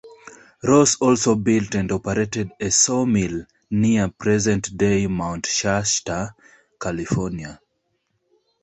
Ross 0.63 0.95
also 0.99 1.35
built 1.35 1.75
and 1.75 1.91
operated 1.91 2.49
a 2.59 2.71
sawmill 2.71 3.45
near 3.69 4.09
present-day 4.09 5.05
Mount 5.05 5.45
Shasta, 5.45 6.33
California. 6.81 7.61